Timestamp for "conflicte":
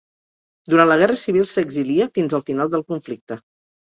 2.95-3.41